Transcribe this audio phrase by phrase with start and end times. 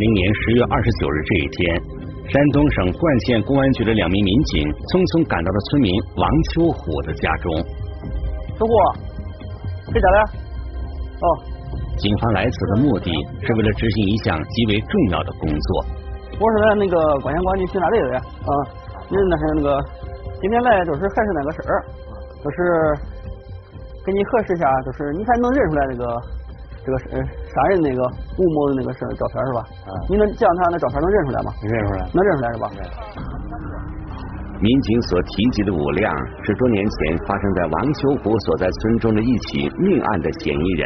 [0.00, 1.76] 零年十月二十九日这一天，
[2.32, 7.52] 山东省冠县公安局的两名民警匆匆赶到了村民王秋虎的家中。
[8.56, 8.72] 秋虎，
[9.92, 10.18] 谁家了？
[11.20, 11.26] 哦，
[12.00, 13.12] 警方来此的目的
[13.44, 15.68] 是为了执行一项极为重要的工作。
[16.40, 18.52] 我是在那个冠县公安局巡查队的啊，
[19.12, 19.68] 您那是那个
[20.40, 21.84] 今天来就是还是那个事儿，
[22.40, 22.56] 就是
[24.08, 26.04] 给你核实一下，就是你才能认出来那个
[26.80, 27.16] 这个呃
[27.50, 28.00] 杀人那个
[28.38, 29.60] 吴某的那个是照片是吧？
[29.86, 31.52] 嗯你能这样他那照片能认出来吗？
[31.62, 32.00] 认出来。
[32.14, 32.66] 能认出来是吧？
[34.60, 40.84] 民警所提及的武亮是多年前发生在王秋虎所在村中的一起命案的嫌疑人。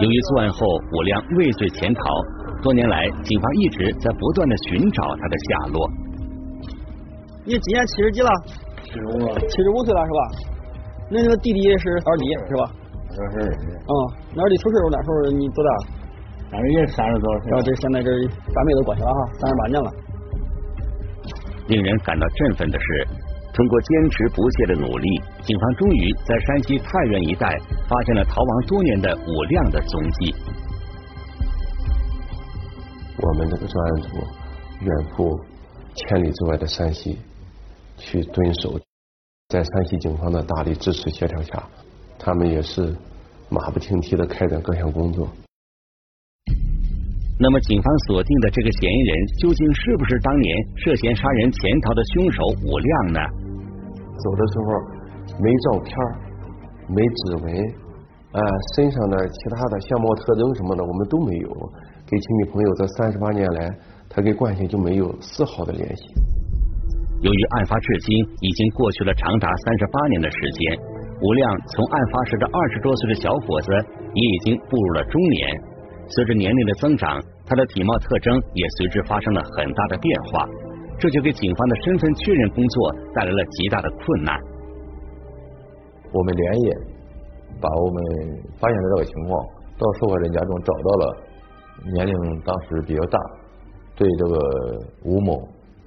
[0.00, 2.02] 由于作案后武亮畏罪潜逃，
[2.60, 5.88] 多年来警方一直在不断的寻找他的下落。
[7.44, 8.30] 你今年七十几了？
[8.82, 9.38] 七十五了。
[9.38, 10.20] 七十五岁了是吧？
[11.10, 12.68] 那那个弟弟是二弟是吧？
[13.14, 13.92] 嗯，
[14.34, 15.70] 那二弟出事那时候你多大？
[16.50, 17.50] 反正也三十多岁。
[17.50, 18.10] 然后这现在这
[18.52, 19.90] 八辈子过去了哈，三十八年了。
[21.68, 23.06] 令人感到振奋的是，
[23.54, 27.48] 通过坚持不懈的努力，警方终于在山西太原一带
[27.88, 30.34] 发现了逃亡多年的武亮的踪迹。
[33.16, 34.08] 我们这个专案组
[34.80, 35.40] 远赴
[35.94, 37.18] 千里之外的山西
[37.96, 38.78] 去蹲守，
[39.48, 41.62] 在山西警方的大力支持协调下，
[42.24, 42.96] 他们也是
[43.50, 45.28] 马不停蹄的开展各项工作。
[47.38, 53.20] 那么，警方锁定的这个嫌疑人究竟是不是当年涉嫌杀人潜逃的凶手武亮呢？
[54.16, 54.66] 走的时候
[55.42, 55.92] 没照片
[56.88, 57.52] 没指纹，
[58.32, 58.40] 啊、
[58.74, 61.50] 身上的其他的相貌特征什么的我们都没有。
[62.06, 63.68] 跟亲戚朋友这三十八年来，
[64.08, 66.02] 他跟冠县就没有丝毫的联系。
[67.20, 70.78] 由于案发至今已经过去了长达三十八年的时间，
[71.20, 73.72] 吴亮从案发时的二十多岁的小伙子，
[74.12, 75.60] 也已经步入了中年。
[76.08, 80.48] 随着年龄的增长，他的体貌特征也随之发生了很大的变化，
[80.98, 84.38] 这就给警方的身份确认工作带来了极大的困难。
[86.12, 86.76] 我们连夜
[87.60, 88.04] 把我们
[88.58, 89.46] 发现的这个情况
[89.78, 91.16] 到受害人家中找到了
[91.94, 92.14] 年龄
[92.44, 93.18] 当时比较大，
[93.96, 94.38] 对这个
[95.04, 95.32] 吴某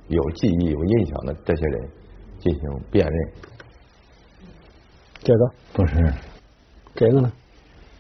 [0.08, 1.90] 有记忆、有印象的这些人
[2.40, 3.30] 进行辨认。
[5.28, 6.14] 这个不是
[6.96, 7.30] 这个呢？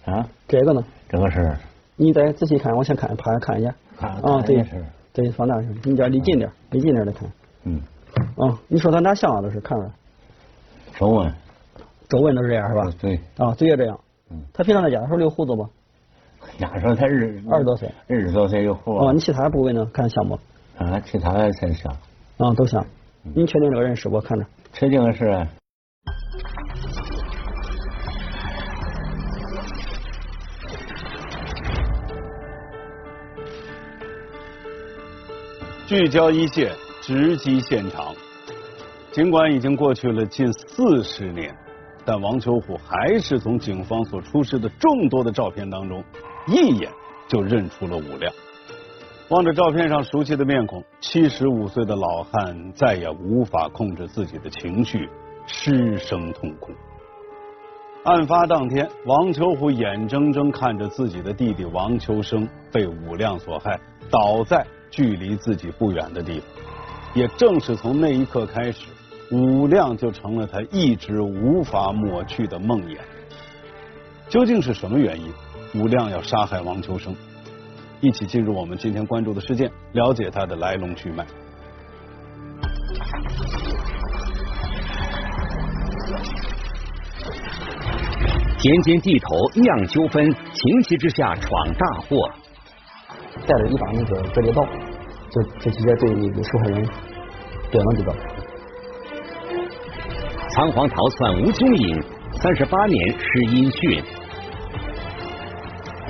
[0.05, 0.81] 啊，这个呢？
[1.09, 1.57] 这个是
[1.97, 3.75] 你再仔细看，我先看，趴看一下。
[3.97, 4.65] 看啊，对
[5.11, 7.29] 对，放大你这离近点，离近点的看。
[7.65, 7.81] 嗯，
[8.37, 9.41] 啊，你说他哪像啊？
[9.41, 9.91] 都是看出来，
[10.97, 11.33] 手纹
[12.07, 12.89] 皱纹都是这样是吧？
[12.97, 13.99] 对，啊，嘴也这样。
[14.31, 15.67] 嗯他平常在家的时候留胡子不？
[16.59, 17.11] 压说他二
[17.51, 17.91] 二十多岁。
[18.07, 19.85] 二十多岁有胡啊，你其他部位呢？
[19.91, 20.39] 看像不？
[20.77, 21.91] 啊，其他的才像，
[22.37, 22.85] 啊，都像。
[23.21, 24.21] 你确定这个人是不？
[24.21, 24.45] 看着。
[24.71, 25.45] 确定是
[35.87, 38.13] 聚焦一线，直击现场。
[39.09, 41.55] 尽管已经过去了近四十年，
[42.03, 46.03] 但王秋虎还是从警方所出示的众多的照片当中，
[46.45, 46.91] 一眼
[47.29, 48.33] 就认出了武亮。
[49.29, 55.09] 望着照片上熟悉的面孔，七十五岁的老汉再也无法控制自己的情绪，
[55.45, 56.73] 失声痛哭。
[58.03, 63.79] 案发当天，王秋虎眼睁睁看着自己的弟弟王秋生被武亮所害，
[64.11, 66.49] 倒在距离自己不远的地方。
[67.13, 68.85] 也正是从那一刻开始，
[69.31, 72.97] 武亮就成了他一直无法抹去的梦魇。
[74.29, 75.33] 究竟是什么原因，
[75.73, 77.15] 武亮要杀害王秋生？
[78.01, 81.25] 一起进入我们今天关注的事件，了解他的来龙去脉。
[88.59, 92.29] 田间地头酿纠纷，情急之下闯大祸。
[93.45, 94.65] 带着一把那个折叠刀，
[95.29, 96.87] 就就直接对那个受害人
[97.71, 98.13] 点了几刀。
[100.49, 102.03] 仓皇逃窜无踪影，
[102.41, 104.03] 三十八年失音讯。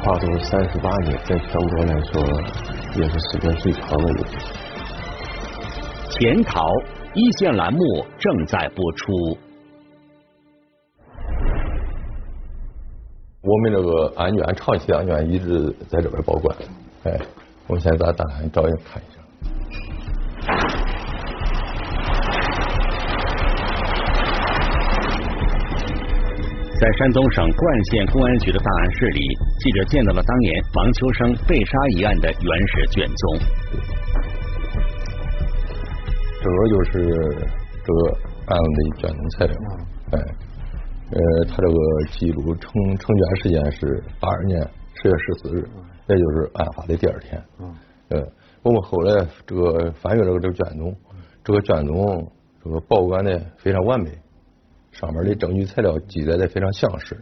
[0.04, 2.22] 跨度三十八年，在全国来说
[2.96, 4.38] 也是时间最长的一次。
[6.12, 6.62] 潜逃
[7.14, 9.38] 一线栏目正在播出。
[13.42, 16.56] 我们这个案卷长期案卷一直在这边保管，
[17.08, 17.18] 哎，
[17.68, 19.18] 我们现在打开照样看一下。
[26.80, 29.22] 在山东省冠县公安局的档案室里，
[29.60, 33.40] 记者见到了当年王秋生被杀一案的原始卷宗。
[36.42, 36.92] 这个就是
[37.84, 38.00] 这个
[38.48, 39.56] 案子的卷宗材料，
[40.12, 40.20] 哎，
[41.12, 41.74] 呃，他这个
[42.12, 44.62] 记录成成卷时间是八二年
[45.02, 45.68] 十月十四日，
[46.16, 47.44] 也就是案发的第二天。
[47.60, 47.76] 嗯，
[48.10, 48.28] 呃，
[48.64, 50.96] 我们后来这个翻阅这个这个卷宗，
[51.44, 52.32] 这个卷宗
[52.64, 54.12] 这个保管的非常完美，
[54.92, 57.18] 上面的证据材料记载的非常详实。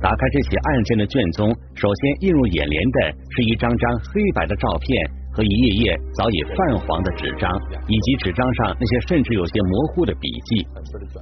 [0.00, 6.56] 打开这起案件的卷宗，首先映入眼帘的是一张张黑白的照片和一页页早已泛
[6.86, 7.50] 黄的纸张，
[7.86, 10.66] 以及纸张上那些甚至有些模糊的笔记。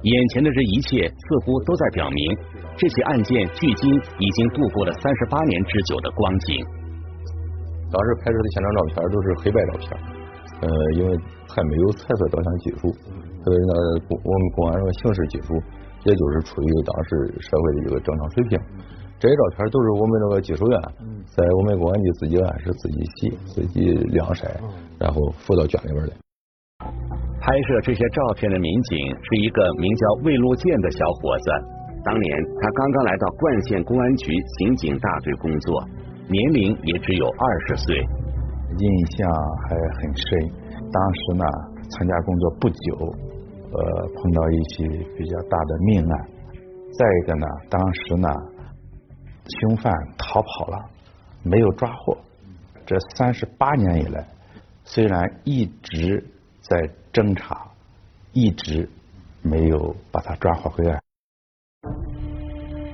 [0.03, 2.19] 眼前的这一切似乎都在表明，
[2.77, 6.65] 这起案件距今已经度过了三十八年之久的光景。
[7.91, 9.87] 当时拍摄的现场照片都是黑白照片，
[10.61, 10.67] 呃，
[10.97, 11.17] 因为
[11.47, 12.91] 还没有彩色照相技术，
[13.43, 13.73] 所以呢，
[14.09, 15.53] 我们公安这个刑事技术。
[16.05, 17.09] 也就是处于当时
[17.41, 18.57] 社会的一个正常水平。
[19.19, 20.79] 这些照片都是我们那个技术员
[21.35, 24.47] 在我们公安局自己按是自己洗、自己晾晒，
[24.97, 26.13] 然后附到卷里边的。
[27.41, 31.51] 拍摄这些照片的民警是一个名叫魏路建的小伙子。
[32.01, 35.83] 当年他刚刚来到冠县公安局刑警大队工作，
[36.29, 37.99] 年龄也只有二十岁。
[38.77, 39.29] 印象
[39.67, 40.27] 还很深。
[40.91, 41.43] 当时呢，
[41.91, 43.13] 参加工作不久。
[43.71, 44.87] 呃，碰到一起
[45.17, 46.29] 比较大的命案，
[46.97, 48.27] 再一个呢，当时呢，
[49.61, 50.77] 凶犯逃跑了，
[51.43, 52.17] 没有抓获。
[52.85, 54.25] 这三十八年以来，
[54.83, 56.23] 虽然一直
[56.61, 56.77] 在
[57.13, 57.67] 侦查，
[58.33, 58.89] 一直
[59.41, 60.99] 没有把他抓获归案。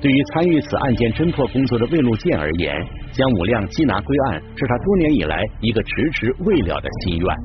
[0.01, 2.75] 对于参与此案件侦破工作的魏路建而言，
[3.11, 7.35] 将武亮缉拿归案是他多年以来一个迟迟未了的心愿。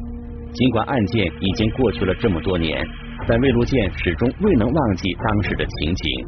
[0.53, 2.85] 尽管案件已经过去了这么多年。
[3.29, 6.27] 但魏路建始终未能忘记当时的情景。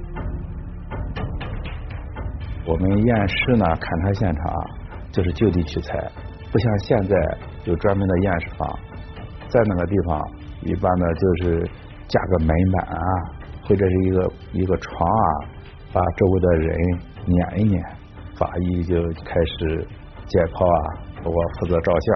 [2.64, 4.42] 我们验尸呢，勘察现场
[5.10, 5.98] 就是就地取材，
[6.52, 7.16] 不像现在
[7.64, 8.78] 有专门的验尸房，
[9.48, 10.20] 在那个地方
[10.62, 11.68] 一般呢就是
[12.06, 13.02] 架个门板啊，
[13.66, 15.24] 或者是一个一个床啊，
[15.92, 16.78] 把周围的人
[17.26, 17.82] 撵一撵，
[18.36, 18.94] 法医就
[19.24, 19.86] 开始
[20.26, 22.08] 解剖啊，我负责照相。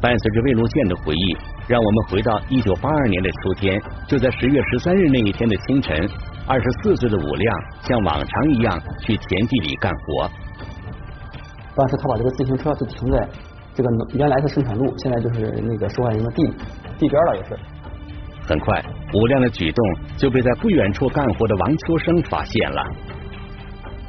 [0.00, 1.36] 伴随着魏路建的回忆。
[1.68, 6.08] 让我们回到一九八二年的秋天，就在十月十三日那一天的清晨，
[6.50, 10.28] 二十四岁的武亮像往常一样去田地里干活。
[11.76, 13.28] 当时他把这个自行车就停在
[13.72, 16.44] 这个原来的生产路，现在就是那个受害人的地
[16.98, 17.56] 地边了，也是。
[18.48, 22.82] 很快，武亮的举动就被在不远处干活的王秋生发现了。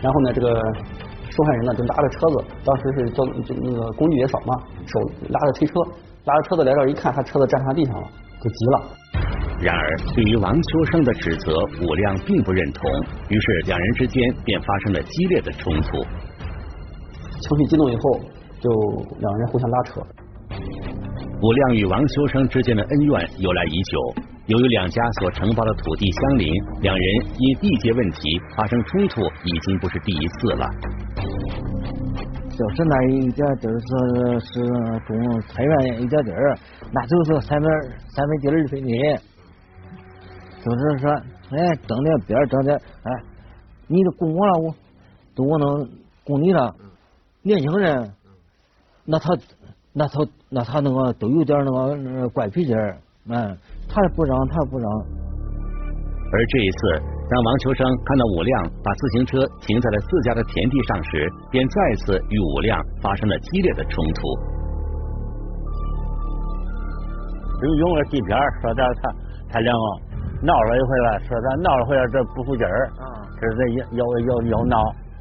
[0.01, 0.49] 然后呢，这个
[1.29, 4.55] 受害人呢就拉着车子，当时是交就那个工具也少嘛，
[4.87, 4.99] 手
[5.29, 5.73] 拉着推车。
[6.25, 8.07] 拉着车子来这儿一看，他车子站上地上了，
[8.41, 8.81] 就急了。
[9.61, 11.53] 然而，对于王秋生的指责，
[11.85, 12.81] 武亮并不认同，
[13.29, 16.03] 于是两人之间便发生了激烈的冲突。
[17.39, 18.19] 情绪激动以后，
[18.59, 18.69] 就
[19.19, 20.01] 两人互相拉扯。
[21.43, 24.15] 武亮与王秋生之间的恩怨由来已久，
[24.47, 27.05] 由于两家所承包的土地相邻，两人
[27.37, 28.19] 因地界问题
[28.55, 30.65] 发生冲突已经不是第一次了。
[32.51, 34.61] 就是那一点地儿是是
[35.07, 36.57] 种菜园一点地儿，
[36.91, 37.71] 那就是三分
[38.09, 38.93] 三分地二分地，
[40.63, 41.11] 就是说，
[41.51, 43.11] 哎，整点边整点，哎，
[43.87, 44.75] 你都供我了，我
[45.35, 45.89] 都我能
[46.23, 46.73] 供你了。
[47.41, 48.13] 年轻人，
[49.05, 49.35] 那他
[49.93, 52.73] 那他那他那个都有点那个怪脾气，
[53.27, 53.57] 嗯，
[53.89, 54.87] 他也不让他也不让。
[56.33, 57.01] 而这一次。
[57.31, 64.21] 当王秋生看到武亮把自行车停在了自家的田地上时，便再次与武亮发生了激烈的冲突。
[67.61, 69.15] 就用了地片说他他
[69.49, 69.85] 他两个
[70.43, 72.89] 闹了一回了，说咱闹了回来这不服劲儿，
[73.39, 74.77] 这是要要要闹。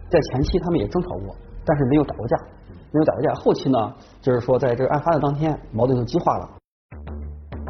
[0.09, 2.37] 在前期他们也争吵过，但是没有打过架，
[2.93, 3.33] 没有打过架。
[3.35, 3.79] 后期呢，
[4.21, 6.49] 就是说在这个案发的当天，矛盾就激化了。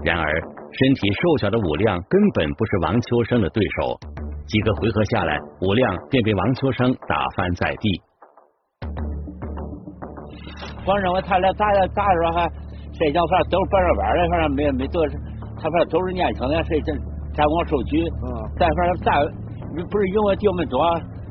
[0.02, 3.98] 然而，身体瘦小的武亮根本不是王秋生的对手。
[4.46, 8.02] 几个回合下来，武亮便被王秋生打翻在地。
[10.86, 12.48] 我认为他俩打的打的时候还
[12.94, 15.06] 谁讲，反正都板着玩的，反正没没多，
[15.56, 16.96] 他反正都是年轻的，谁占
[17.40, 18.04] 占光受举。
[18.04, 18.28] 嗯。
[18.60, 19.08] 咱反正咱
[19.88, 20.76] 不是因为丢门多，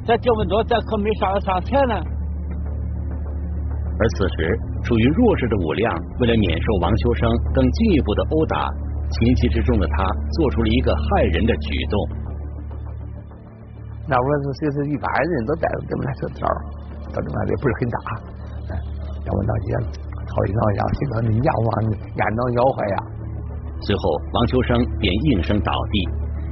[0.07, 1.93] 咱丢门多，咱可没上上钱呢。
[4.01, 5.85] 而此时，处于弱势的武亮，
[6.21, 8.65] 为了免受王秋生更进一步的殴打，
[9.11, 10.07] 情急之中的他
[10.39, 11.93] 做出了一个害人的举动。
[14.07, 16.47] 那我说这是一般人都带着这么大小条
[17.13, 17.97] 到这么也不是很大，
[19.27, 19.75] 要问大姐
[20.25, 22.97] 掏一掏下，心说你家往眼能咬坏呀。
[23.81, 24.01] 随后，
[24.33, 26.09] 王秋生便应声倒地。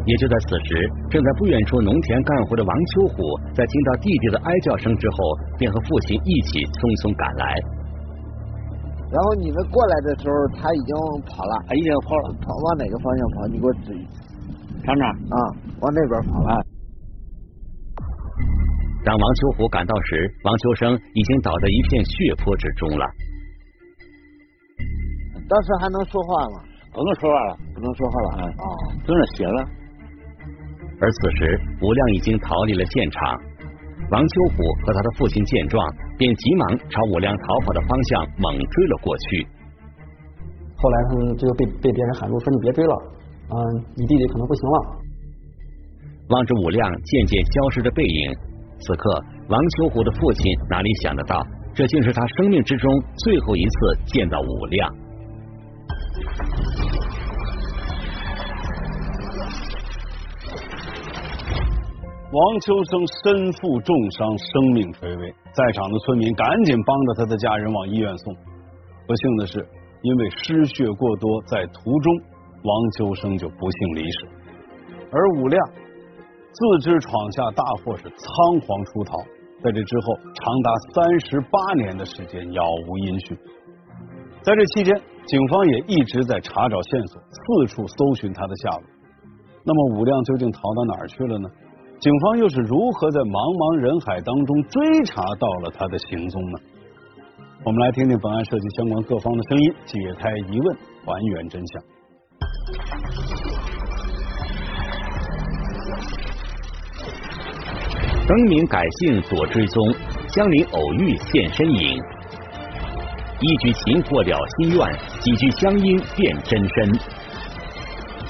[0.08, 3.20] 也就在此时，正在不远处农田干活的王秋虎，
[3.54, 5.18] 在听到弟弟的哀叫声之后，
[5.58, 7.44] 便和父亲一起匆匆赶来。
[9.12, 10.96] 然后你们过来的时候，他已经
[11.28, 13.36] 跑了，他已经跑了，跑往哪个方向跑？
[13.52, 13.92] 你给我指。
[13.96, 14.16] 一下。
[14.88, 15.38] 厂长啊？
[15.84, 16.56] 往那边跑了。
[19.04, 23.04] 当王秋虎赶到时，王秋生已经倒在一片血泊之中了。
[25.48, 26.67] 当时还能说话吗？
[26.98, 28.30] 不能说话了，不能说话了。
[28.42, 28.66] 嗯，哦，
[29.06, 29.60] 就那血了。
[31.00, 33.22] 而此时，吴亮已经逃离了现场。
[34.10, 35.78] 王秋虎和他的父亲见状，
[36.18, 39.46] 便急忙朝吴亮逃跑的方向猛追了过去。
[40.76, 42.94] 后来他们就被被别人喊住，说你别追了，
[43.54, 43.56] 嗯，
[43.96, 44.78] 你弟弟可能不行了。
[46.30, 48.34] 望着武亮渐渐消失的背影，
[48.80, 52.92] 此刻王秋虎的父亲哪里想得到，这竟是他生命之中
[53.24, 53.78] 最后一次
[54.08, 54.90] 见到武亮。
[62.30, 68.36] 王秋生身负重伤，生命垂危，在场的村民赶紧帮着他的家人往医院送。
[69.08, 69.66] 不幸的是，
[70.02, 72.14] 因为失血过多，在途中
[72.64, 74.28] 王秋生就不幸离世。
[75.10, 75.70] 而武亮
[76.52, 79.18] 自知闯下大祸，是仓皇出逃。
[79.64, 83.38] 在这之后，长达三十八年的时间杳无音讯。
[84.44, 88.84] 在这期间，警方也一直在查找线索，四处搜寻他的下落。
[89.66, 91.50] 那么，武亮究竟逃到哪儿去了呢？
[92.00, 96.60] 警方又是如何在茫茫人海当中追查到了他的行踪呢？
[97.66, 101.84] 我们来听听本案涉及相关各方的声音，解开疑问，还原真相。
[108.28, 109.94] 更名改姓躲追踪，
[110.30, 112.00] 相邻偶遇现身影。
[113.40, 114.80] 一举擒获了心愿，
[115.20, 116.92] 几句乡音变真身。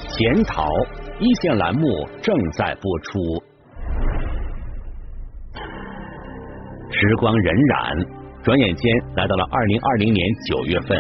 [0.10, 0.68] 潜逃
[1.18, 1.88] 一线栏目
[2.22, 3.42] 正在播出。
[6.90, 8.08] 时光荏苒，
[8.44, 8.84] 转眼间
[9.16, 11.00] 来到了二零二零年九月份。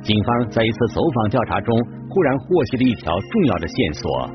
[0.00, 1.76] 警方在一次走访调查中，
[2.08, 4.30] 忽然获悉了一条重要的线索。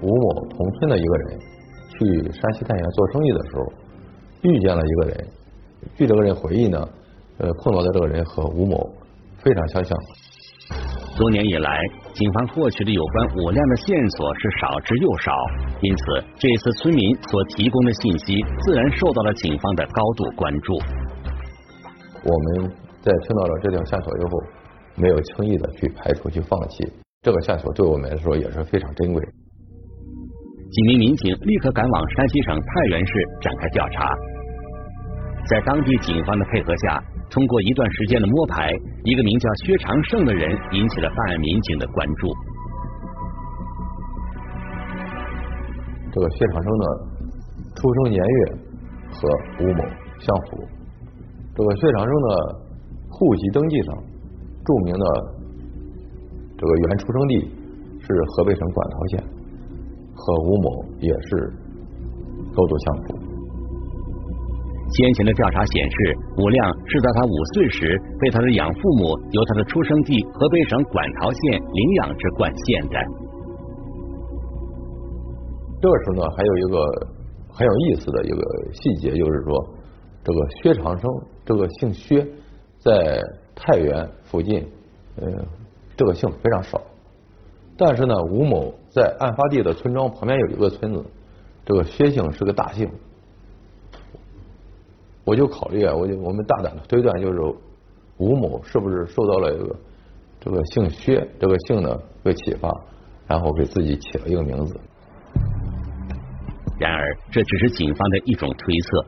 [0.00, 1.38] 吴某同村的一个人
[1.90, 3.66] 去山西太原做生意的时候，
[4.42, 5.41] 遇见了一个人。
[5.94, 6.88] 据这个人回忆呢，
[7.38, 8.94] 呃，碰到的这个人和吴某
[9.42, 9.98] 非常相像。
[11.16, 11.78] 多年以来，
[12.14, 15.32] 警方获取的有关武亮的线索是少之又少，
[15.82, 16.02] 因此
[16.38, 20.72] 这次村民所提供的信息自然受到了警方的高度关注。
[22.24, 22.70] 我们
[23.02, 24.30] 在听到了这条线索以后，
[24.96, 26.90] 没有轻易的去排除、去放弃。
[27.22, 29.22] 这个线索对我们来说也是非常珍贵。
[30.72, 33.12] 几名民警立刻赶往山西省太原市
[33.42, 34.08] 展开调查，
[35.50, 38.70] 在当地警方的配合下，通过一段时间的摸排，
[39.04, 42.32] 一个名叫薛长胜的人引起了办案民警的关注。
[46.12, 46.86] 这个薛长胜呢，
[47.74, 48.52] 出生年月
[49.10, 49.28] 和
[49.60, 49.84] 吴某
[50.20, 50.62] 相符。
[51.54, 52.28] 这个薛长胜的
[53.10, 53.94] 户籍登记上
[54.64, 55.06] 注明的
[56.56, 57.50] 这个原出生地
[58.00, 59.24] 是河北省馆陶县，
[60.14, 61.52] 和吴某也是
[62.54, 63.18] 高度相符。
[64.92, 65.96] 先前的调查显示，
[66.36, 72.96] 武亮是在他五岁时被他的养父母由他的出生地河北省馆陶县领养至冠县的。
[75.80, 77.08] 这个时候呢，还有一个
[77.48, 78.38] 很有意思的一个
[78.72, 79.66] 细节，就是说，
[80.22, 81.10] 这个薛长生
[81.46, 82.26] 这个姓薛，
[82.78, 83.18] 在
[83.54, 84.66] 太原附近，
[85.16, 85.26] 呃，
[85.96, 86.80] 这个姓非常少。
[87.78, 91.02] 但是呢，吴某在案发地的村庄旁边有一个村子，
[91.64, 92.86] 这个薛姓是个大姓。
[95.24, 97.40] 我就考虑啊，我就我们大胆的推断，就是
[98.18, 99.76] 吴某是不是受到了一个
[100.40, 102.68] 这个姓薛这个姓呢被启发，
[103.26, 104.80] 然后给自己起了一个名字。
[106.78, 109.06] 然而，这只是警方的一种推测。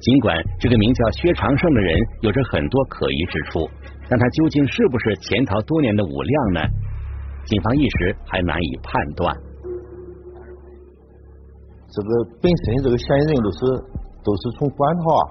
[0.00, 3.68] 尽管这个名叫薛长胜的人有着很多可疑之处，
[4.08, 6.60] 但他究竟是不是潜逃多年的武亮呢？
[7.44, 9.36] 警方一时还难以判断。
[11.92, 12.08] 这个
[12.40, 13.58] 本身这个嫌疑人都是
[14.22, 15.22] 都是从馆陶啊，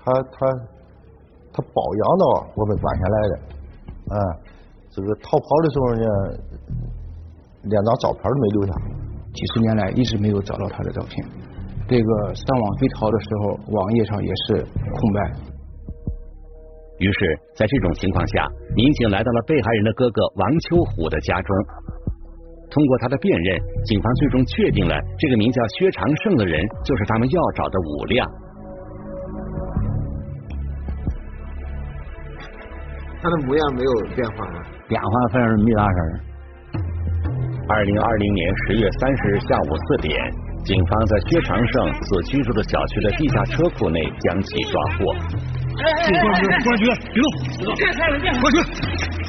[0.00, 0.46] 他他
[1.52, 2.24] 他包养到
[2.56, 3.34] 我们关下来的，
[4.14, 4.16] 啊，
[4.90, 6.06] 这个逃跑的时候呢，
[7.64, 8.72] 连张照片都没留下。
[9.32, 11.26] 几十年来一直没有找到他的照片，
[11.88, 15.32] 这个上网追逃的时候，网页上也是空白。
[16.98, 18.46] 于是，在这种情况下，
[18.76, 21.56] 民警来到了被害人的哥哥王秋虎的家中。
[22.72, 28.26] 通过他的辨认，警方最终确定了这个名叫薛长胜的人就是他们要找的武亮。
[33.22, 34.58] 他的模样没有变化吗？
[34.88, 36.20] 变化反正没啥事儿。
[37.68, 40.18] 二零二零年十月三十日下午四点，
[40.64, 45.14] 警方在薛长胜所居住的小区的地下车库内将其抓获。
[45.72, 49.21] 过去，过去，别动，别动，过去。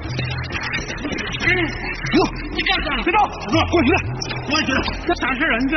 [1.44, 2.18] 哟，
[2.52, 3.04] 你干啥了？
[3.04, 3.20] 别动！
[3.52, 3.98] 过去了，
[4.50, 4.80] 过去了。
[5.06, 5.58] 这啥事啊？
[5.60, 5.76] 你这，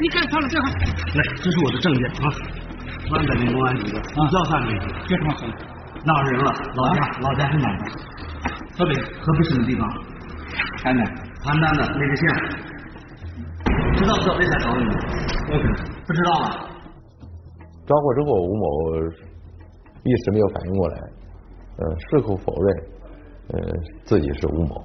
[0.00, 0.48] 你干啥了？
[0.48, 2.28] 这还来，这是我的证件啊。
[3.10, 4.86] 万德林公安局的，你叫啥名字？
[5.08, 5.48] 别这么说。
[6.04, 6.52] 哪人了？
[6.74, 7.84] 老家，老家是哪的？
[8.78, 9.88] 河北，河北什么地方？
[10.82, 11.04] 邯郸。
[11.42, 12.22] 邯郸的哪个县？
[13.96, 14.84] 知道不知道为啥找你？
[16.06, 16.46] 不知道啊。
[17.86, 18.64] 抓获之后，吴某
[20.04, 20.96] 一时没有反应过来，
[21.78, 22.68] 呃，矢口否认，
[23.52, 23.58] 呃，
[24.04, 24.84] 自己是吴某，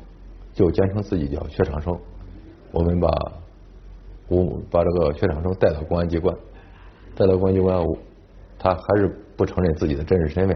[0.54, 1.96] 就坚称自己叫薛长生。
[2.72, 3.10] 我们把
[4.30, 6.36] 吴把这个薛长生带到公安机关，
[7.16, 7.78] 带到公安机关，
[8.58, 9.08] 他还是
[9.38, 10.56] 不承认自己的真实身份。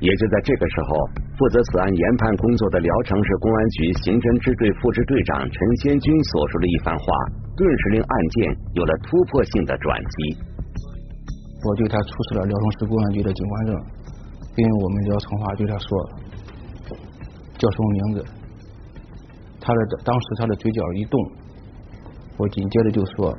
[0.00, 1.06] 也就在这个时候，
[1.38, 7.04] 负责此案研判工作的聊城市公安局刑侦支队副支队长陈先军所说的一番话，
[7.56, 10.16] 顿时令案件有了突破性的转机。
[11.62, 13.72] 我对他出示了聊城市公安局的警官证，
[14.56, 15.88] 并我们聊城话对他说
[17.64, 18.24] 叫什么名字。
[19.58, 21.32] 他的当时他的嘴角一动，
[22.36, 23.34] 我紧接着就说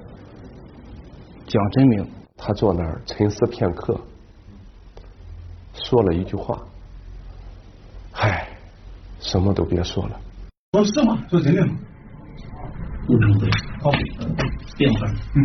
[1.45, 2.07] 讲真名。
[2.37, 3.99] 他坐那儿沉思片刻。
[5.73, 6.59] 说了一句话，
[8.13, 8.47] 唉，
[9.19, 10.19] 什么都别说了。
[10.73, 11.21] 说是吗？
[11.29, 11.73] 说真的吗？
[13.05, 13.49] 不能对，
[13.81, 13.91] 好，
[14.77, 15.07] 电话。
[15.07, 15.37] 嗯。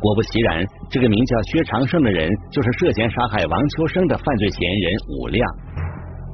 [0.00, 5.54] 果不其然，这个名叫薛长胜的人，就是涉嫌杀害王秋生的犯罪嫌疑人武亮。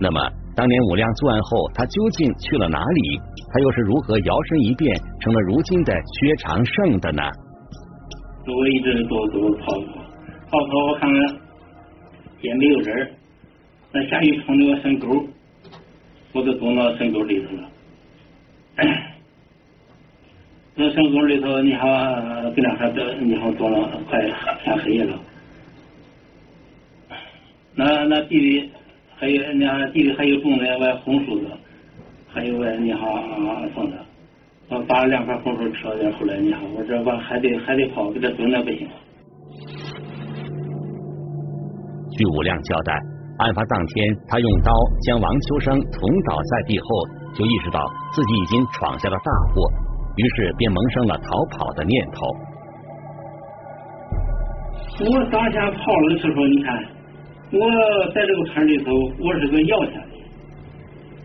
[0.00, 0.20] 那么，
[0.58, 3.20] 当年武亮作案后，他究竟去了哪里？
[3.54, 7.22] 他又是如何摇身一变成了如今的薛长胜的呢？
[8.44, 9.66] 我一直都都跑
[10.50, 11.20] 跑跑，我看看。
[12.40, 13.10] 也没有人，
[13.92, 15.24] 那下雨碰那个深沟，
[16.32, 17.68] 我就躲到深沟里头了。
[20.74, 21.86] 那深沟里头，你好，
[22.50, 24.20] 跟那还得，你好躲了快
[24.64, 25.16] 天黑了。
[27.76, 28.70] 那那地里
[29.18, 31.46] 还有，那地里还有种的外红薯子，
[32.28, 33.18] 还有外你好
[33.74, 33.96] 种的。
[34.70, 38.86] 我把两块红薯吃了点，后来你好，我这我还得还得跑，给他蹲着不行。
[42.12, 42.92] 据武亮交代，
[43.38, 46.86] 案发当天，他用刀将王秋生捅倒在地后，
[47.34, 47.80] 就意识到
[48.12, 49.68] 自己已经闯下了大祸，
[50.16, 52.20] 于是便萌生了逃跑的念头。
[55.10, 56.84] 我当下跑了的时候，你看，
[57.50, 60.16] 我在这个村里头，我是个要钱的，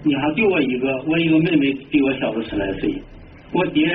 [0.04, 2.96] 你还就我一个，我一个妹妹比我小了十来岁，
[3.52, 3.88] 我爹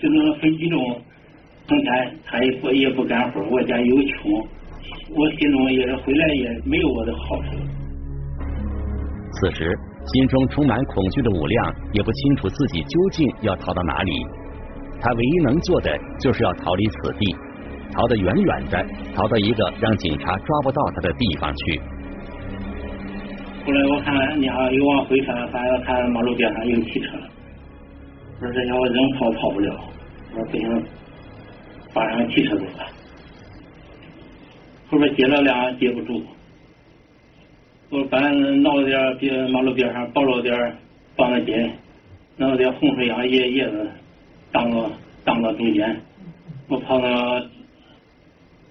[0.00, 1.00] 就那个飞机中，
[1.68, 4.46] 成天他也不也不干活，我家又穷。
[5.16, 7.50] 我心中也是回来也没有我的好处。
[9.32, 9.72] 此时，
[10.06, 14.12] 心中充满恐惧的武亮也不清楚自己究竟要逃到哪里。
[15.00, 17.36] 他唯一能做的就是要逃离此地，
[17.94, 21.80] 逃得远远的，逃到一个让警察抓不到他的地方去。
[23.64, 27.16] 后来我看，你好，又往回翻，翻要看马路边上有汽车，
[28.40, 29.74] 我说这家伙人跑跑不了，
[30.32, 30.84] 我说不行，
[31.94, 32.86] 把上汽车走了。
[34.90, 36.22] 后边接了俩接不住，
[37.90, 40.76] 我把闹点边马路边上抱了点
[41.16, 41.70] 绑了紧，
[42.36, 43.88] 弄点红水杨叶叶子
[44.52, 44.90] 当个
[45.24, 45.96] 当个中间，
[46.68, 47.40] 我跑到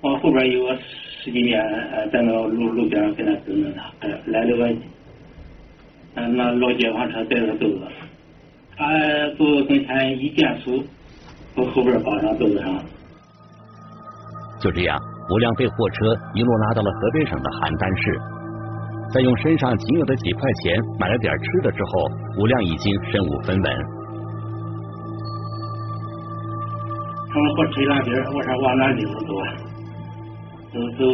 [0.04, 0.78] 往后边有个
[1.24, 1.64] 十几年
[2.12, 4.68] 在那路路边跟他等着他，来了个
[6.16, 7.80] 嗯那老解放车带着豆子，
[8.76, 8.86] 他
[9.38, 10.84] 走到跟前一减速，
[11.56, 12.76] 从后边绑上豆子上，
[14.60, 15.00] 就这样。
[15.32, 18.20] 吴亮被货车一路拉到了河北省的邯郸市，
[19.14, 22.12] 在用身上仅有的几块钱买了点吃的之后，
[22.42, 23.74] 吴亮已经身无分文。
[27.32, 29.72] 他们火车拉边，我说往哪里头走啊？
[30.74, 31.06] 走走，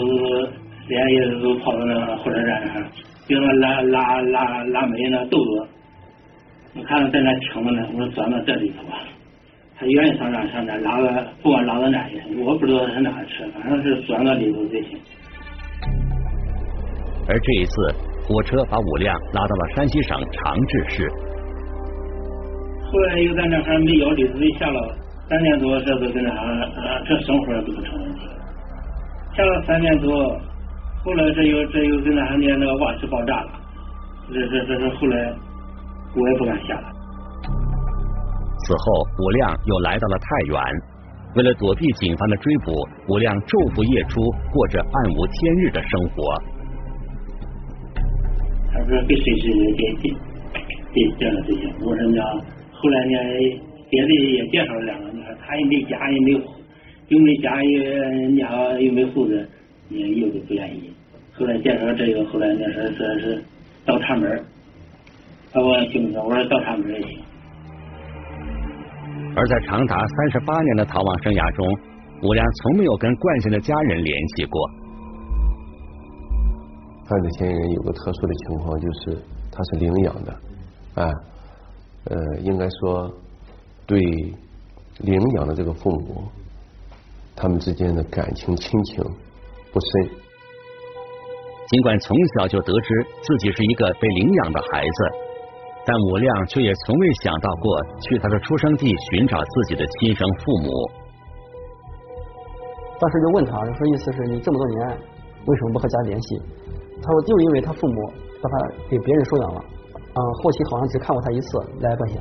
[0.88, 2.82] 连夜都跑到那个火车站上，
[3.28, 5.67] 就那拉拉拉拉煤那豆子，
[6.76, 8.98] 我看到在那停着呢，我说钻到这里头吧。
[9.78, 14.98] 他愿意上哪上哪，拉到不管拉到哪去，我不知道是哪车，反正是钻到里头就行。
[17.28, 17.93] 而这一次，
[18.28, 21.10] 火车把五辆拉到了山西省长治市。
[22.91, 24.95] 后来又在那哈没腰里头下了
[25.30, 28.22] 三年多，这都跟那哈，这生活也不成问题。
[29.36, 30.39] 下了三年多，
[31.06, 33.52] 后来这又这又跟那年那个瓦斯爆炸了，
[34.34, 35.34] 这这这是后来
[36.15, 36.92] 我也不敢下了。
[38.65, 40.60] 此后，武亮又来到了太原。
[41.36, 42.74] 为了躲避警方的追捕，
[43.08, 44.20] 武亮昼伏夜出，
[44.52, 46.36] 过着暗无天日的生活。
[48.74, 50.10] 他说：“给谁谁给给
[50.89, 52.22] 给介绍对象。”我说：“呢，
[52.74, 53.15] 后来呢，
[53.89, 56.34] 别的也介绍了两个，你看他也没家，也没
[57.10, 59.50] 又没家，也你好又没户子，
[59.89, 60.91] 也又都不愿意。
[61.34, 63.43] 后来介绍这个，后来那是说是
[63.86, 64.43] 倒插门
[65.52, 67.17] 把我警着，我说到他们这儿去。
[69.36, 71.65] 而在长达三十八年的逃亡生涯中，
[72.22, 74.69] 武亮从没有跟冠姓的家人联系过。
[77.08, 79.17] 犯罪嫌疑人有个特殊的情况，就是
[79.52, 80.32] 他是领养的，
[80.93, 81.10] 啊，
[82.06, 83.12] 呃，应该说
[83.88, 84.00] 对
[85.00, 86.24] 领养的这个父母，
[87.39, 89.04] 他们之间的感情亲情
[89.71, 90.12] 不深。
[91.69, 94.99] 尽管从小就得知自己是一个被领养的孩子，
[95.86, 100.69] 但武亮却也从未想到过去他的出生地寻找自己的亲生父母。
[102.99, 104.97] 当时就问他，就说意思是你这么多年
[105.45, 106.41] 为什么不和家联系？
[107.02, 109.60] 他说就因为他父母把他给别人收养了，
[110.13, 111.47] 啊，后期好像只看过他一次
[111.80, 112.19] 来关心，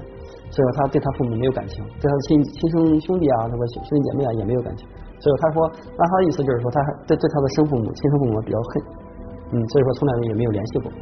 [0.51, 4.87] 所以说他对他父母没有感情，对他的亲亲生兄弟啊，什么兄弟姐妹啊也没有感情。
[5.19, 8.83] 所以他说，那他的意思就是说，他对对他的生父母、亲生父母比较恨，
[9.53, 10.93] 嗯，所以说从来也没有联系过。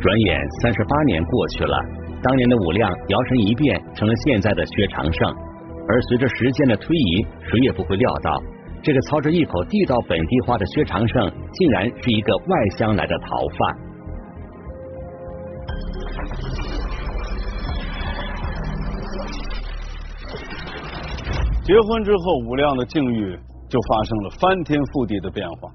[0.00, 1.76] 转眼三十八年过去了，
[2.22, 5.34] 当年的武亮摇身一变成了现在的薛长胜，
[5.88, 8.40] 而随着时间的推移，谁也不会料到，
[8.82, 13.87] 这个操着一口地道本地话的薛长胜，竟然是一个外乡来的逃犯。
[21.68, 23.36] 结婚之后，武亮的境遇
[23.68, 25.68] 就发生了翻天覆地的变化。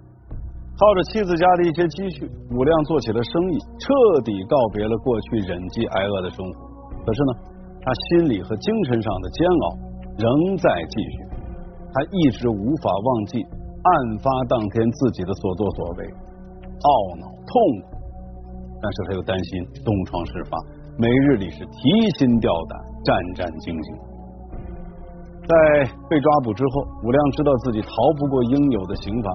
[0.73, 3.93] 靠着妻子家的一些积蓄，武亮做起了生意，彻
[4.25, 6.65] 底告别了过去忍饥挨饿的生活。
[7.05, 7.31] 可是呢，
[7.77, 9.65] 他心理和精神上的煎熬
[10.17, 11.15] 仍在继续。
[11.93, 16.89] 他一直无法忘记案发当天自己的所作所为，懊
[17.21, 17.53] 恼痛
[17.85, 18.01] 苦。
[18.81, 20.57] 但是他又担心东窗事发，
[20.97, 24.12] 每日里是提心吊胆，战战兢兢。
[25.45, 25.55] 在
[26.09, 29.29] 被抓捕之后，武亮知道自己逃不过应有的刑罚，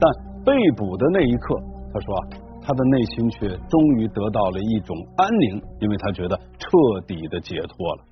[0.00, 0.10] 但
[0.44, 1.54] 被捕的那一刻，
[1.92, 2.22] 他说啊，
[2.62, 6.68] 他的内心却终于得到了一种安宁，因为他觉得彻
[7.06, 8.04] 底的解脱了。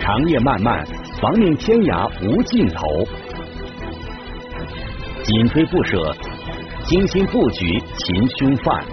[0.00, 0.86] 长夜漫漫，
[1.22, 2.86] 亡命天涯无尽头，
[5.22, 6.12] 紧追不舍，
[6.84, 8.84] 精心布局擒凶犯。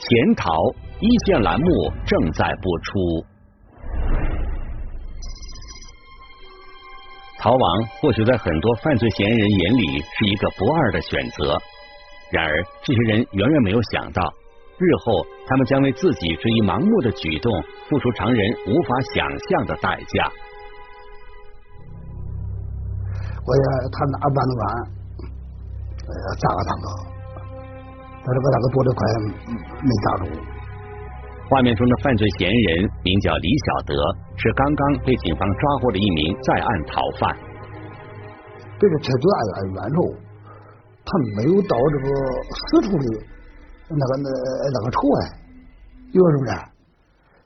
[0.00, 0.50] 潜逃
[0.98, 1.66] 一线栏目
[2.06, 3.24] 正在播出。
[7.38, 11.56] 逃亡或许在很多犯罪嫌疑人眼里是一个不二的选择，
[12.32, 14.22] 然而这些人远远没有想到，
[14.78, 17.52] 日后他们将为自己这一盲目的举动
[17.88, 20.32] 付出常人无法想象的代价。
[23.46, 24.66] 我也他哪办的完，
[26.06, 27.19] 呃，砸个堂子。
[28.30, 29.00] 他这个那个多的快
[29.82, 30.30] 没砸住。
[31.50, 33.94] 画面中的犯罪嫌疑人名叫李小德，
[34.36, 37.36] 是刚刚被警方抓获的一名在案逃犯。
[38.78, 39.42] 这个车最案
[39.74, 40.14] 远处，
[41.04, 42.14] 他没有到这个
[42.54, 43.04] 死处的
[43.88, 44.30] 那个那
[44.70, 45.18] 那个仇啊，
[46.12, 46.50] 有是不是？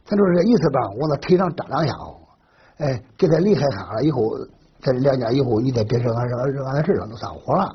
[0.05, 1.95] 他就是意思吧，往那腿上扎两下，
[2.77, 4.21] 哎，给他厉害他了以后，
[4.83, 7.75] 这两家以后，你再别说俺这这俺这上都散伙了。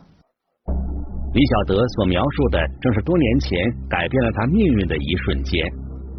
[1.32, 5.62] 李小德所描述的，正是多年前改变了他命运的一瞬间。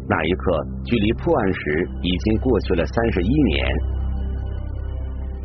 [0.07, 0.43] 那一刻，
[0.85, 3.67] 距离破案时已经过去了三十一年。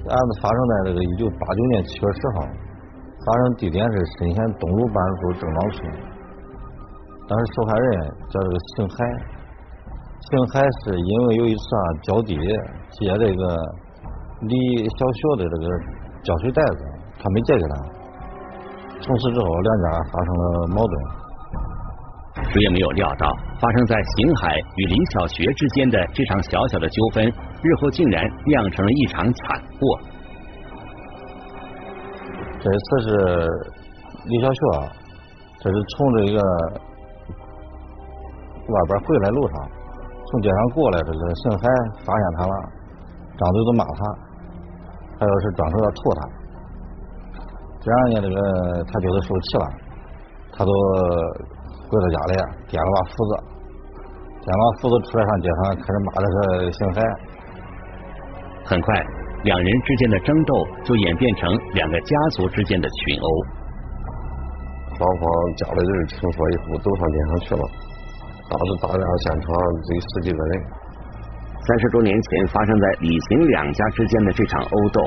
[0.06, 5.92] 案子发生在这个一九八九年七月十号，发生地点是深县东路办事处正庄村。
[7.26, 7.90] 当时受害人
[8.30, 8.96] 叫这个邢海，
[10.30, 12.38] 邢海是因为有一次啊浇地
[12.90, 13.58] 借这个
[14.42, 15.66] 李小学的这个
[16.22, 16.84] 胶水袋子，
[17.18, 17.95] 他没借给他。
[19.00, 20.94] 从此之后，两家发生了矛盾。
[22.52, 27.24] 谁也没有料到，发生在邢海与李小学之间的这场小小的纠纷，
[27.62, 29.98] 日后竟然酿成了一场惨祸。
[32.60, 33.48] 这次是
[34.26, 34.60] 李小学，
[35.60, 36.38] 这是从这个
[38.68, 39.68] 外边回来路上，
[40.30, 41.68] 从街上过来，这个邢海
[42.04, 42.54] 发现他了，
[43.38, 44.04] 张嘴就骂他，
[45.20, 46.45] 还有是转手要吐他。
[47.86, 48.34] 这样呢，这个
[48.82, 49.64] 他觉得受气了，
[50.50, 50.70] 他都
[51.86, 52.32] 回到家里
[52.66, 53.30] 掂了把斧子，
[54.42, 56.98] 掂把斧子出来上街上开始骂这个邢海。
[58.66, 58.90] 很快，
[59.46, 61.46] 两人之间的争斗就演变成
[61.78, 63.26] 两个家族之间的群殴。
[64.98, 65.22] 双方
[65.54, 67.62] 家里人听说以后都上街上去了，
[68.50, 70.52] 当时打架现场有十几个人。
[71.62, 74.98] 三十多年前发生在李邢两家之间的这场殴斗。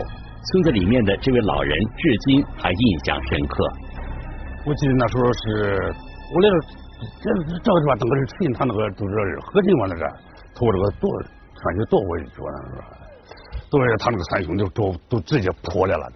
[0.41, 3.63] 村子里面的这位老人至今还印象深刻。
[4.65, 5.93] 我记得那时候是，
[6.33, 6.49] 我来
[7.21, 10.05] 这这个地方等个是陈他那个就是河堤嘛那个，
[10.55, 12.83] 头这个剁上去剁过去说那是，
[13.69, 16.15] 都是他那个三兄弟都都直接扑来了的，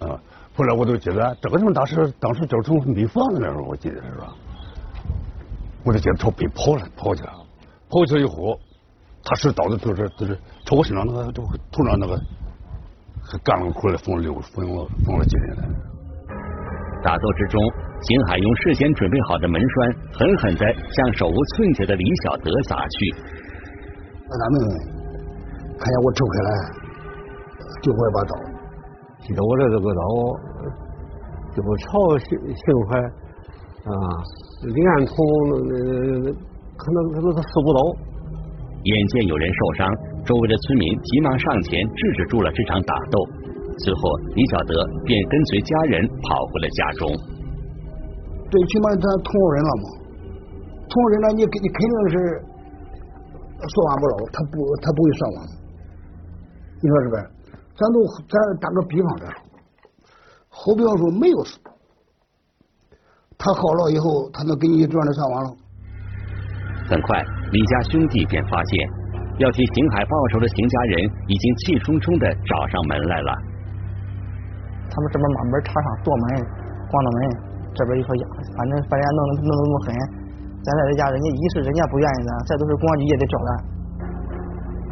[0.00, 0.18] 嗯，
[0.54, 4.32] 后来我就觉得这个人当时当时就是从没房子那时候，我记得是吧？
[5.84, 7.32] 我就觉得朝北跑了，跑去了，
[7.88, 8.58] 跑去了以后，
[9.22, 12.20] 他使刀子就是就是朝我身上那个就头上那个
[13.28, 15.62] 还干了个窟窿，缝了六缝了缝了几针来。
[17.02, 17.60] 打斗之中，
[18.02, 19.74] 邢海用事先准备好的门栓
[20.14, 22.96] 狠狠的向手无寸铁的李小德砸去。
[24.26, 24.54] 那咱们
[25.78, 26.50] 看见我抽开来，
[27.82, 28.34] 就我一把刀。
[29.22, 30.02] 记得我的这个刀，
[31.54, 32.98] 就朝邢邢海
[33.86, 33.92] 啊，
[34.62, 35.14] 连捅
[35.66, 36.32] 那
[36.78, 37.80] 可能可能他四五刀。
[38.82, 39.90] 眼见有人受伤，
[40.26, 43.16] 周围的村民急忙上前制止住了这场打斗。
[43.78, 44.00] 随后，
[44.34, 47.06] 李小德便跟随家人跑回了家中。
[48.50, 49.84] 最起码他同路人了嘛，
[50.88, 52.16] 同路人了，你你肯定是
[53.68, 55.46] 说话不牢，他不他不会算谎。
[56.80, 57.22] 你说是不是？
[57.76, 59.38] 咱都咱打个比方来说，
[60.48, 61.58] 后比方说没有死，
[63.36, 65.50] 他好了以后，他能给你这样的算谎了？
[66.88, 68.88] 很快，李家兄弟便发现，
[69.38, 73.30] 要替邢海报仇的邢家人已经气冲冲的找上门来了。
[74.88, 76.24] 他们这边把门插上，剁门、
[76.88, 77.18] 咣当门，
[77.76, 78.24] 这边一说呀，
[78.56, 79.88] 反正把人家弄得弄得那么狠，
[80.64, 83.50] 咱在这家人家一是人家不愿意的，再都是公安局也得找咱。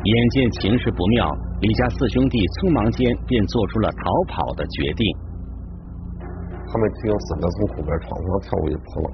[0.04, 1.24] 眼见情势不妙，
[1.64, 5.02] 李家四兄弟匆忙间便做出了逃跑的决定。
[6.68, 9.08] 他们只有三个从后边窗户上跳过去跑了。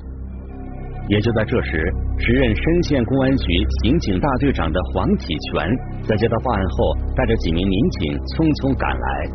[1.11, 1.71] 也就在这时，
[2.19, 3.45] 时任深县公安局
[3.83, 9.27] 刑警大队长的黄启全在接到报案后，带着几名民警匆匆赶来。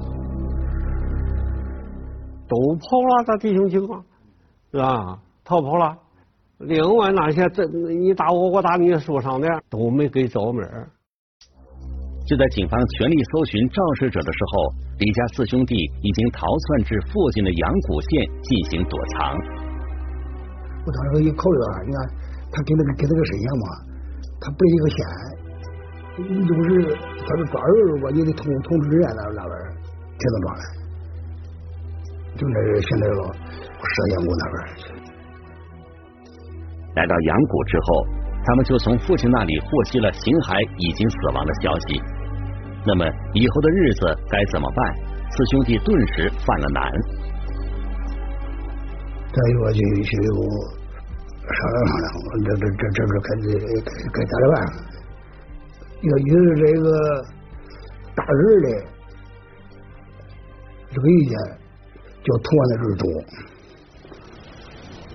[2.47, 3.87] 都跑了，咱弟兄几个
[4.71, 5.19] 是吧？
[5.43, 5.97] 逃跑了。
[6.59, 10.63] 另外那些这你打我，我打你，受伤的都没给找门。
[12.25, 19.35] 就在警方全力搜寻肇事者的时候，李家四兄弟已经逃窜至附近的阳谷县进行躲藏。
[20.85, 21.97] 我当时一考虑啊，你看
[22.51, 23.65] 他跟那个跟那个谁一样嘛，
[24.39, 24.97] 他不是一个县，
[26.29, 29.53] 你就是他是抓人吧，你得通通知人那那边
[30.15, 30.61] 才能抓来。
[32.37, 34.55] 就那现在了，摄阳谷那边。
[36.95, 38.05] 来到阳谷之后，
[38.45, 42.01] 他们就从父亲那里获悉了邢海已经死亡的消息。
[42.85, 44.95] 那么以后的日子该怎么办？
[45.31, 46.91] 四兄弟顿时犯了难。
[49.33, 50.17] 再一个就去
[51.53, 52.05] 商量商量，
[52.43, 53.53] 这这这这这该该
[54.11, 54.55] 该咋的办？
[56.01, 56.85] 要一是这个
[58.15, 58.67] 大人的
[60.91, 61.37] 这个意见，
[62.23, 63.03] 叫投案的人多。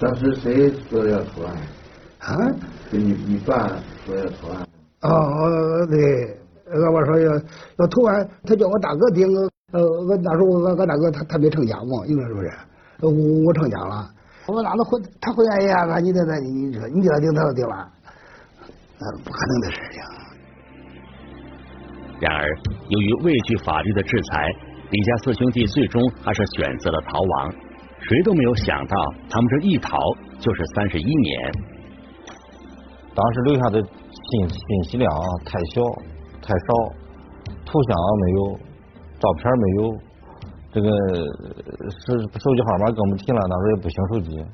[0.01, 1.55] 当时谁说要投案？
[2.21, 2.51] 啊？
[2.90, 3.69] 就你你爸
[4.07, 4.66] 说要投案。
[5.03, 6.38] 哦，对，
[6.73, 7.33] 俺爸说要
[7.77, 9.27] 要投案，他叫我大哥顶，
[9.73, 12.51] 呃，我那时候我俺大哥他他没成家嘛，应该是不是？
[13.01, 14.11] 我我成家了，
[14.46, 15.98] 我哪能会他会愿意啊？
[16.00, 17.88] 你这那你你说你叫他顶他就顶了，
[18.98, 20.03] 那不可能的事情。
[22.20, 22.48] 然而，
[22.88, 24.48] 由于畏惧法律的制裁，
[24.90, 27.55] 李家四兄弟最终还是选择了逃亡。
[28.00, 28.96] 谁都没有想到，
[29.31, 29.98] 他们这一逃
[30.38, 31.53] 就是三十一年。
[33.14, 35.11] 当时留下的信信息量
[35.44, 35.83] 太小
[36.42, 36.74] 太少，
[37.64, 38.59] 图像没有，
[39.18, 39.92] 照片没有，
[40.72, 40.88] 这个
[42.06, 44.44] 手手机号码更不提了，那时候也不兴手机，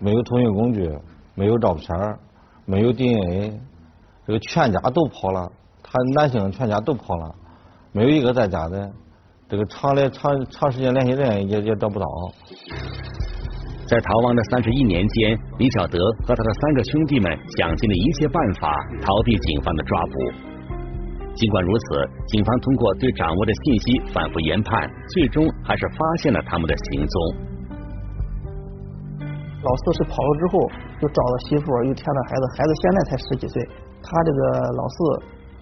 [0.00, 0.90] 没有通讯工具，
[1.34, 1.88] 没有照片，
[2.64, 3.60] 没有 DNA，
[4.26, 5.50] 这个全家都跑了，
[5.82, 7.34] 他男性全家都跑了，
[7.92, 8.90] 没有一个在家的。
[9.48, 12.06] 这个长来长长时间联系人也也找不到。
[13.86, 20.51] 在逃亡的三十一年间，李小德和他的三个兄弟们想尽了一切办法逃避警方的抓捕。
[21.34, 21.84] 尽管如此，
[22.28, 27.16] 警方通过对掌握的信息反复研判，最终还是发现了他们的行踪。
[29.62, 30.60] 老四是跑了之后，
[31.00, 33.62] 又找了媳妇，又添了孩子，孩子现在才十几岁。
[34.02, 34.38] 他这个
[34.76, 34.96] 老四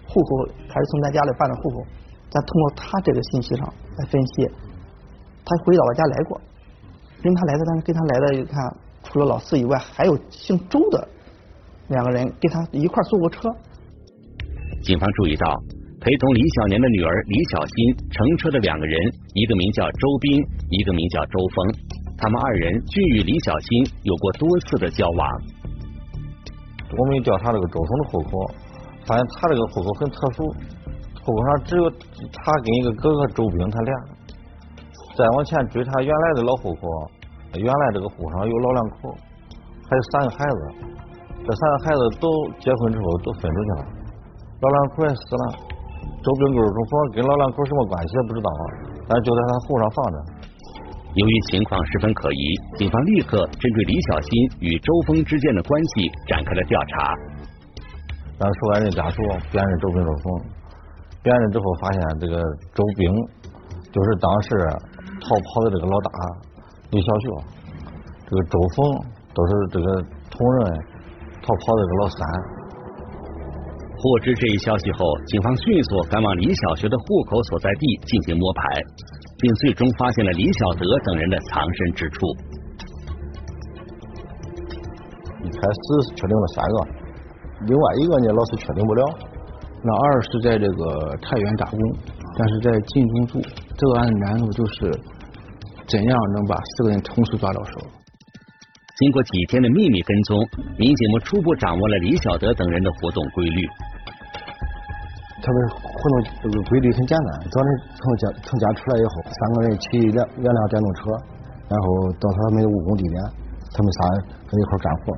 [0.07, 1.85] 户口还是从咱家里办的户口。
[2.29, 3.65] 咱通过他这个信息上
[3.97, 4.49] 来分析，
[5.45, 6.41] 他回老家来过，
[7.21, 11.07] 跟他来的，但是跟他来的，你看除了老四以外，还有姓周的
[11.87, 13.49] 两个人跟他一块坐过车。
[14.81, 15.45] 警方注意到，
[16.01, 18.97] 陪同李小年的女儿李小新乘车的两个人，
[19.35, 21.57] 一个名叫周斌，一个名叫周峰，
[22.17, 25.29] 他们二人均与李小新有过多次的交往。
[26.97, 28.31] 我们调查这个周峰的户口，
[29.05, 30.49] 发现他这个户口很特殊。
[31.21, 31.87] 户口上只有
[32.33, 33.93] 他跟一个哥哥周兵，他俩。
[35.15, 36.87] 再往前追查原来的老户口，
[37.53, 39.13] 原来这个户上有老两口，
[39.87, 40.59] 还有三个孩子。
[41.45, 42.27] 这三个孩子都
[42.59, 43.85] 结婚之后都分出去了，
[44.61, 45.43] 老两口也死了。
[46.21, 48.49] 周兵跟周峰跟老两口什么关系也不知道，
[49.09, 50.17] 但就在他后上放着。
[51.17, 52.43] 由于情况十分可疑，
[52.77, 54.29] 警方立刻针对李小新
[54.61, 57.13] 与周峰之间的关系展开了调查。
[58.37, 59.17] 咱受害人家属
[59.51, 60.45] 辨认周兵、周峰，
[61.21, 62.37] 辨认之后发现，这个
[62.73, 63.11] 周兵
[63.91, 64.49] 就是当时
[65.25, 66.09] 逃跑的这个老大
[66.91, 67.25] 李小学，
[68.29, 68.77] 这个周峰
[69.33, 69.85] 都是这个
[70.29, 70.77] 同人
[71.41, 72.60] 逃跑的这个老三。
[74.01, 78.61] 获知这一消息后，警方迅速赶往李小学的户口所在地进行摸排，
[79.37, 82.25] 并最终发现了李小德等人的藏身之处。
[85.43, 86.87] 一开始确定了三个。
[87.67, 89.05] 另外一个呢，老师确定不了。
[89.83, 91.79] 老二是在这个太原打工，
[92.39, 93.41] 但是在晋中住。
[93.77, 94.91] 这个案的难度就是
[95.87, 97.73] 怎样能把四个人同时抓到手。
[98.97, 100.37] 经过几天的秘密跟踪，
[100.77, 103.67] 民警们初步掌握了李小德等人的活动规律。
[105.41, 111.09] 他们活动这个规律很简单：早晨从家从家出来以后，三个人骑两两辆电动车，
[111.67, 111.85] 然后
[112.21, 113.17] 到他们务工地点，
[113.73, 113.99] 他们仨
[114.45, 115.17] 在一块干活。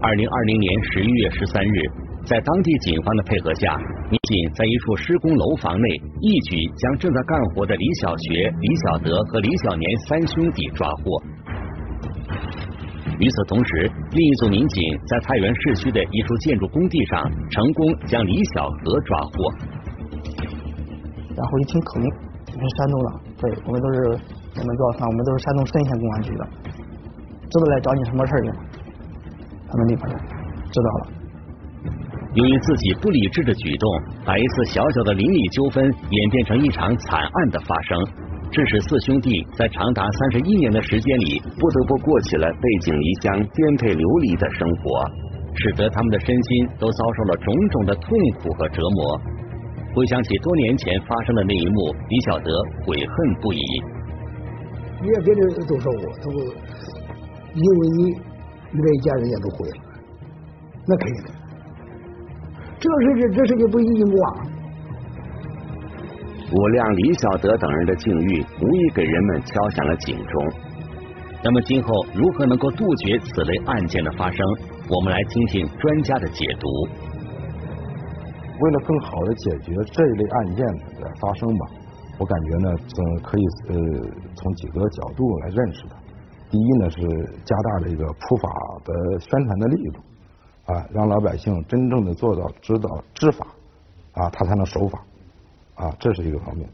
[0.00, 1.76] 二零二零年十一月十三日，
[2.24, 3.76] 在当地警方的配合下，
[4.10, 5.88] 民警在一处施工楼房内
[6.20, 11.22] 一举将正在干活的李小学、李小德和李小年三兄弟抓获。
[13.22, 19.30] 与此同时，另一组民警在太原市区的一处建筑工地上成功将李小河抓获。
[21.30, 22.06] 然后一听口音，
[22.46, 23.08] 你是山东的，
[23.38, 23.98] 对我们都是
[24.58, 26.42] 我们做饭，我们都是山东莘县公安局的，
[27.46, 28.52] 知道来找你什么事儿吗？
[29.70, 31.02] 他们立马就知道了。
[32.34, 33.86] 由于自己不理智的举动，
[34.24, 38.02] 把一次小小的邻里纠纷演变成一场惨案的发生，
[38.52, 45.04] 致使四兄弟在长达三十一年的时间里，不得不过起了背井离乡、颠沛流离的生活，
[45.54, 48.06] 使得他们的身心都遭受了种种的痛
[48.42, 49.20] 苦和折磨。
[49.94, 52.52] 回想起多年前发生的那一幕，李小德
[52.84, 53.60] 悔恨不已。
[55.00, 56.40] 你也别的都说过，他说
[57.54, 58.32] 因为你。
[58.74, 59.76] 你这一家人也都毁了，
[60.88, 61.30] 那肯定的。
[62.80, 64.28] 这是这这是个不一幕啊！
[66.54, 70.52] 我亮、李小德等人的境遇，无疑给人们敲响了警钟。
[71.42, 74.38] 那么今后如何能够杜绝此类案件的发生？
[74.90, 76.68] 我们来听听专家的解读。
[78.60, 80.66] 为了更好的解决这一类案件
[81.00, 81.66] 的发生吧，
[82.18, 83.74] 我感觉呢，嗯，可以呃
[84.34, 85.96] 从几个角度来认识它。
[86.50, 87.00] 第一呢是
[87.46, 88.50] 加大这个普法
[88.84, 90.00] 的宣传的力度
[90.70, 93.46] 啊，让老百姓真正的做到知道知法
[94.12, 95.02] 啊，他才能守法
[95.74, 96.68] 啊，这是一个方面。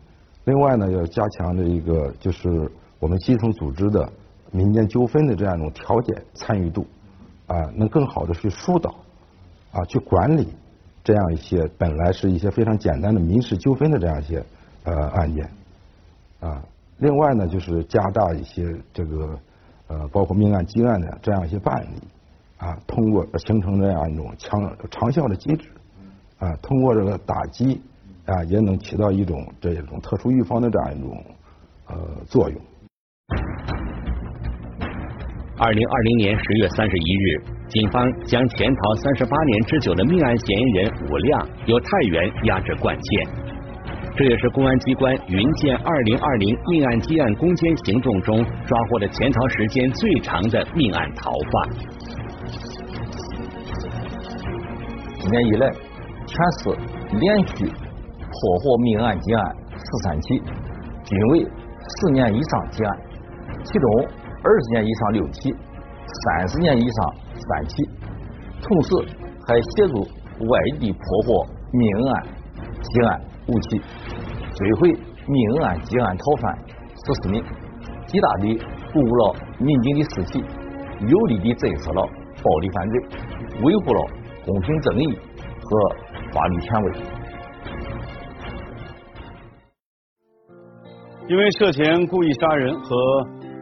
[0.44, 4.10] 另外呢，要加强这一个就是我们基层组织的
[4.50, 6.86] 民间纠纷的这样一种调解参与度
[7.46, 8.94] 啊，能更好的去疏导
[9.72, 10.48] 啊，去管理
[11.04, 14.44] 这样一些本来是一些非常简单的民事纠纷的这样一些
[14.84, 15.50] 呃案件
[16.40, 16.62] 啊。
[16.98, 19.38] 另外呢，就是加大一些这个。
[19.90, 22.06] 呃，包括命案、积案的这样一些办理
[22.58, 25.70] 啊，通过形成这样一种强长效的机制
[26.38, 27.80] 啊，通过这个打击
[28.28, 31.24] 啊，也能起到一种这种特殊预防的这样一种
[31.88, 32.60] 呃作用。
[35.56, 43.26] 二零二零年十月三十一日，警方将潜逃三十八年之久的命案嫌疑人武亮由太原押至冠县。
[44.14, 51.70] 这也是公安机关云建二零二零命案积案攻坚行动中抓获的潜逃时间最长的命案逃犯。
[55.18, 55.70] 今年以来，
[56.26, 56.76] 全市
[57.18, 57.72] 连续
[58.30, 60.38] 破获命案积案十三起，
[61.04, 62.98] 均为十年以上积案，
[63.64, 64.06] 其中
[64.42, 65.54] 二十年以上六起，
[66.24, 67.88] 三十年以上三起。
[68.60, 68.94] 同时，
[69.46, 72.26] 还协助外地破获命案
[72.82, 73.80] 积案五起。
[74.54, 74.92] 追回
[75.26, 76.58] 命案积案逃犯
[77.06, 77.42] 十四名，
[78.06, 78.58] 极大地
[78.92, 80.44] 鼓舞了民警的士气，
[81.06, 82.08] 有力地震慑了
[82.42, 83.00] 暴力犯罪，
[83.62, 84.00] 维护了
[84.44, 85.18] 公平正义
[85.62, 85.96] 和
[86.32, 87.17] 法律权威。
[91.28, 92.96] 因为涉嫌故意杀人和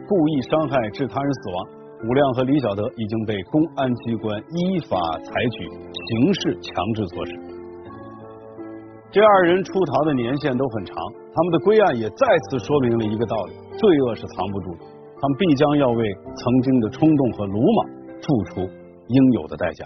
[0.07, 1.67] 故意伤害致他人死亡，
[2.07, 7.31] 武亮和李小德已经被公安机关依法采取刑事强制措施。
[9.11, 10.95] 这二人出逃的年限都很长，
[11.35, 14.85] 他们的归案也再次说明了一个道理：罪恶是藏不住的，
[15.19, 17.89] 他们必将要为曾经的冲动和鲁莽
[18.21, 18.61] 付出
[19.09, 19.85] 应有的代价。